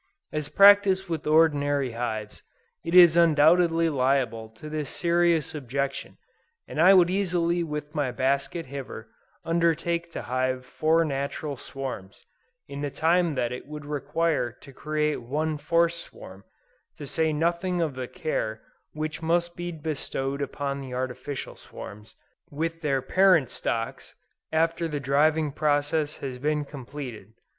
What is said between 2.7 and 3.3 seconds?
it is